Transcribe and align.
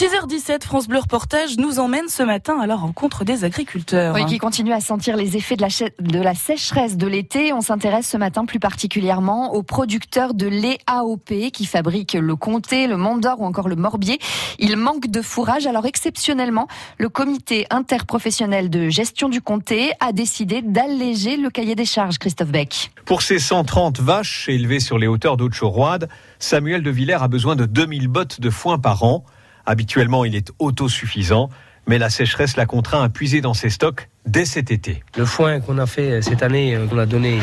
6h17, 0.00 0.64
France 0.64 0.88
Bleu 0.88 0.98
Reportage 0.98 1.58
nous 1.58 1.78
emmène 1.78 2.08
ce 2.08 2.22
matin 2.22 2.58
à 2.58 2.66
la 2.66 2.74
rencontre 2.74 3.22
des 3.22 3.44
agriculteurs. 3.44 4.14
Oui, 4.14 4.24
qui 4.24 4.38
continuent 4.38 4.72
à 4.72 4.80
sentir 4.80 5.14
les 5.14 5.36
effets 5.36 5.56
de 5.56 5.60
la, 5.60 5.68
de 6.00 6.18
la 6.18 6.34
sécheresse 6.34 6.96
de 6.96 7.06
l'été. 7.06 7.52
On 7.52 7.60
s'intéresse 7.60 8.08
ce 8.08 8.16
matin 8.16 8.46
plus 8.46 8.58
particulièrement 8.58 9.52
aux 9.52 9.62
producteurs 9.62 10.32
de 10.32 10.46
lait 10.46 10.78
AOP 10.86 11.50
qui 11.52 11.66
fabriquent 11.66 12.14
le 12.14 12.34
comté, 12.34 12.86
le 12.86 12.96
Mont 12.96 13.18
d'Or 13.18 13.42
ou 13.42 13.44
encore 13.44 13.68
le 13.68 13.76
Morbier. 13.76 14.18
Il 14.58 14.74
manque 14.78 15.08
de 15.08 15.20
fourrage. 15.20 15.66
Alors 15.66 15.84
exceptionnellement, 15.84 16.66
le 16.96 17.10
comité 17.10 17.66
interprofessionnel 17.68 18.70
de 18.70 18.88
gestion 18.88 19.28
du 19.28 19.42
comté 19.42 19.92
a 20.00 20.12
décidé 20.12 20.62
d'alléger 20.62 21.36
le 21.36 21.50
cahier 21.50 21.74
des 21.74 21.84
charges, 21.84 22.16
Christophe 22.16 22.52
Beck. 22.52 22.90
Pour 23.04 23.20
ces 23.20 23.38
130 23.38 24.00
vaches 24.00 24.48
élevées 24.48 24.80
sur 24.80 24.96
les 24.96 25.08
hauteurs 25.08 25.36
d'Auchoroide, 25.36 26.08
Samuel 26.38 26.82
de 26.82 26.90
Villers 26.90 27.22
a 27.22 27.28
besoin 27.28 27.54
de 27.54 27.66
2000 27.66 28.08
bottes 28.08 28.40
de 28.40 28.48
foin 28.48 28.78
par 28.78 29.02
an. 29.02 29.26
Habituellement, 29.70 30.24
il 30.24 30.34
est 30.34 30.50
autosuffisant, 30.58 31.48
mais 31.86 31.98
la 31.98 32.10
sécheresse 32.10 32.56
l'a 32.56 32.66
contraint 32.66 33.04
à 33.04 33.08
puiser 33.08 33.40
dans 33.40 33.54
ses 33.54 33.70
stocks 33.70 34.08
dès 34.26 34.44
cet 34.44 34.72
été. 34.72 35.04
Le 35.16 35.24
foin 35.24 35.60
qu'on 35.60 35.78
a 35.78 35.86
fait 35.86 36.22
cette 36.22 36.42
année, 36.42 36.74
euh, 36.74 36.88
qu'on 36.88 36.98
a 36.98 37.06
donné 37.06 37.38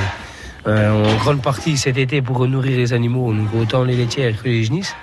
euh, 0.68 0.92
en 0.92 1.16
grande 1.16 1.42
partie 1.42 1.78
cet 1.78 1.98
été 1.98 2.22
pour 2.22 2.46
nourrir 2.46 2.76
les 2.76 2.92
animaux, 2.92 3.34
autant 3.58 3.86
les 3.86 3.96
laitières 3.96 4.44
que 4.44 4.50
les 4.50 4.66
genisses. 4.66 4.94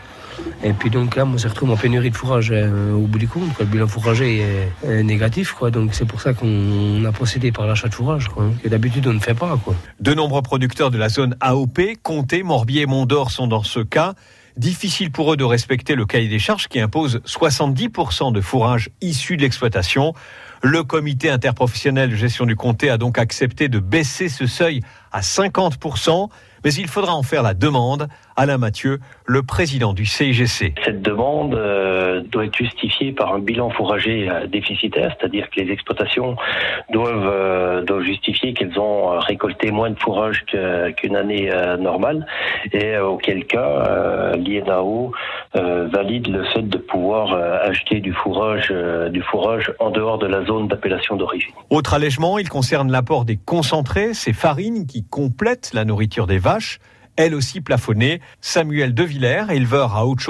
Et 0.63 0.75
puis 0.75 0.91
donc 0.91 1.17
là, 1.17 1.25
on 1.25 1.39
se 1.39 1.49
retrouve 1.49 1.71
en 1.71 1.79
pénurie 1.79 2.11
de 2.11 2.15
fourrage 2.15 2.51
euh, 2.53 2.93
au 2.93 3.07
bout 3.07 3.19
du 3.19 3.27
compte. 3.27 3.59
Le 3.59 3.65
bilan 3.65 3.87
fourragé 3.87 4.45
est, 4.87 5.03
négatif, 5.03 5.53
quoi. 5.53 5.71
Donc 5.71 5.95
c'est 5.95 6.05
pour 6.05 6.21
ça 6.21 6.35
qu'on 6.35 7.03
a 7.07 7.13
procédé 7.13 7.53
par 7.53 7.67
l'achat 7.67 7.89
de 7.89 7.95
fourrage, 7.95 8.29
quoi, 8.29 8.51
que 8.63 8.69
d'habitude 8.69 9.07
on 9.07 9.15
ne 9.15 9.19
fait 9.19 9.33
pas. 9.33 9.59
Quoi. 9.65 9.75
De 9.99 10.13
nombreux 10.13 10.43
producteurs 10.43 10.91
de 10.91 10.99
la 10.99 11.09
zone 11.09 11.37
AOP, 11.41 11.81
Comté, 12.03 12.43
Morbier 12.43 12.83
et 12.83 12.87
Mont 12.87 13.07
d'Or 13.07 13.31
sont 13.31 13.47
dans 13.47 13.63
ce 13.63 13.81
cas. 13.81 14.13
Difficile 14.57 15.11
pour 15.11 15.33
eux 15.33 15.37
de 15.37 15.43
respecter 15.43 15.97
le 15.97 16.07
cahier 16.07 16.29
des 16.29 16.39
charges 16.39 16.69
qui 16.69 16.79
impose 16.79 17.21
70% 17.27 18.33
de 18.33 18.41
fourrage 18.41 18.89
issu 19.01 19.37
de 19.37 19.43
l'exploitation. 19.43 20.15
Le 20.67 20.83
comité 20.83 21.29
interprofessionnel 21.29 22.09
de 22.09 22.15
gestion 22.15 22.47
du 22.47 22.57
comté 22.57 22.89
a 22.89 22.97
donc 22.97 23.19
accepté 23.19 23.69
de 23.69 23.81
baisser 23.81 24.31
ce 24.31 24.47
seuil 24.47 24.81
à 25.13 25.21
50% 25.21 26.31
mais 26.65 26.73
il 26.73 26.89
faudra 26.89 27.15
en 27.15 27.23
faire 27.23 27.43
la 27.43 27.55
demande. 27.55 28.09
Alain 28.37 28.59
Mathieu, 28.59 28.99
le 29.27 29.43
président 29.43 29.93
du 29.93 30.07
CIGC. 30.07 30.75
Cette 30.85 31.03
demande 31.03 31.55
euh, 31.55 32.23
doit 32.23 32.47
être 32.47 32.57
justifiée 32.57 33.13
par 33.13 33.33
un 33.33 33.39
bilan 33.39 33.71
fourragé 33.71 34.29
euh, 34.29 34.47
déficitaire, 34.47 35.15
c'est-à-dire 35.17 35.49
que 35.51 35.61
les 35.61 35.71
exploitations 35.71 36.37
doivent, 36.91 37.29
euh, 37.29 38.03
justifier 38.03 38.55
qu'elles 38.55 38.79
ont 38.79 39.19
récolté 39.21 39.71
moins 39.71 39.91
de 39.91 39.99
fourrage 39.99 40.45
qu'une 40.97 41.17
année 41.17 41.51
normale, 41.79 42.27
et 42.73 42.99
auquel 42.99 43.47
cas 43.47 44.33
l'INAO 44.37 45.13
valide 45.55 46.27
le 46.29 46.45
fait 46.47 46.63
de 46.63 46.79
pouvoir 46.79 47.33
acheter 47.63 48.01
du 48.01 48.13
fourrage, 48.13 48.73
du 49.11 49.23
fourrage 49.23 49.73
en 49.79 49.91
dehors 49.91 50.19
de 50.19 50.27
la 50.27 50.45
zone 50.45 50.69
d'appellation 50.69 51.17
d'origine. 51.17 51.53
Autre 51.71 51.95
allègement, 51.95 52.39
il 52.39 52.49
concerne 52.49 52.91
l'apport 52.91 53.25
des 53.25 53.37
concentrés, 53.37 54.15
ces 54.15 54.33
farines 54.33 54.87
qui 54.87 55.05
complètent 55.05 55.71
la 55.73 55.85
nourriture 55.85 56.27
des 56.27 56.39
vaches 56.39 56.81
elle 57.17 57.35
aussi 57.35 57.61
plafonnée. 57.61 58.21
Samuel 58.41 58.95
Devillers, 58.95 59.45
éleveur 59.51 59.95
à 59.95 60.07
haute 60.07 60.21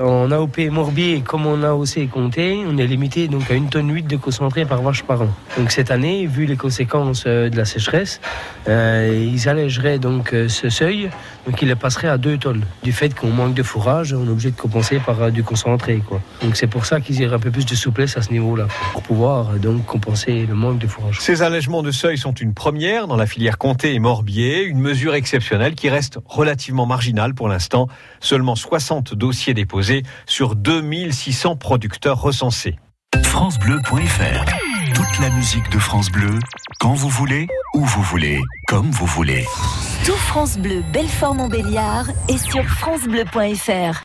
en 0.00 0.32
AOP 0.32 0.58
Morbier, 0.72 1.20
comme 1.20 1.46
on 1.46 1.62
a 1.62 1.72
aussi 1.72 2.08
compté, 2.08 2.64
on 2.66 2.76
est 2.78 2.86
limité 2.88 3.28
donc 3.28 3.48
à 3.48 3.54
une 3.54 3.68
tonne 3.68 3.94
8 3.94 4.08
de 4.08 4.16
concentré 4.16 4.64
par 4.64 4.82
vache 4.82 5.04
par 5.04 5.22
an. 5.22 5.28
Donc 5.56 5.70
cette 5.70 5.92
année, 5.92 6.26
vu 6.26 6.46
les 6.46 6.56
conséquences 6.56 7.22
euh, 7.28 7.48
de 7.48 7.56
la 7.56 7.64
sécheresse, 7.64 8.20
euh, 8.66 9.28
ils 9.32 9.48
allégeraient 9.48 10.00
donc 10.00 10.32
euh, 10.32 10.48
ce 10.48 10.68
seuil, 10.68 11.10
donc 11.46 11.62
il 11.62 11.76
passerait 11.76 12.08
à 12.08 12.18
2 12.18 12.38
tonnes. 12.38 12.64
Du 12.82 12.90
fait 12.90 13.14
qu'on 13.14 13.28
manque 13.28 13.54
de 13.54 13.62
fourrage, 13.62 14.12
on 14.12 14.26
est 14.26 14.30
obligé 14.30 14.50
de 14.50 14.56
compenser 14.56 14.98
par 14.98 15.30
du 15.30 15.44
concentré. 15.44 16.02
Donc 16.42 16.56
c'est 16.56 16.66
pour 16.66 16.86
ça 16.86 17.00
qu'ils 17.00 17.24
auraient 17.24 17.36
un 17.36 17.38
peu 17.38 17.52
plus 17.52 17.64
de 17.64 17.76
souplesse 17.76 18.16
à 18.16 18.22
ce 18.22 18.32
niveau-là, 18.32 18.66
pour 18.94 19.02
pouvoir 19.02 19.52
donc 19.60 19.86
compenser 19.86 20.44
le 20.44 20.56
manque 20.56 20.80
de 20.80 20.88
fourrage. 20.88 21.20
Ces 21.20 21.42
allègements 21.42 21.84
de 21.84 21.92
seuil 21.92 22.18
sont 22.18 22.34
une 22.34 22.52
première 22.52 23.06
dans 23.06 23.16
la 23.16 23.26
filière 23.26 23.58
Comté 23.58 23.94
et 23.94 24.00
Morbier, 24.00 24.64
une 24.64 24.80
mesure 24.80 25.14
exceptionnelle 25.14 25.76
qui 25.76 25.88
reste 25.88 26.18
relativement 26.24 26.84
marginale 26.84 27.32
pour 27.32 27.46
l'instant. 27.46 27.86
Seulement 28.18 28.56
60 28.56 29.14
dossiers 29.14 29.54
déposés 29.84 30.02
sur 30.26 30.56
2600 30.56 31.56
producteurs 31.56 32.20
recensés. 32.20 32.76
FranceBleu.fr 33.22 34.44
Toute 34.94 35.18
la 35.20 35.30
musique 35.30 35.68
de 35.70 35.78
France 35.78 36.10
Bleu, 36.10 36.38
quand 36.80 36.94
vous 36.94 37.08
voulez, 37.08 37.46
où 37.74 37.84
vous 37.84 38.02
voulez, 38.02 38.40
comme 38.68 38.90
vous 38.90 39.06
voulez. 39.06 39.44
Tout 40.04 40.12
France 40.12 40.58
Bleu, 40.58 40.82
Belfort-Montbéliard 40.92 42.06
est 42.28 42.38
sur 42.38 42.64
FranceBleu.fr. 42.64 43.92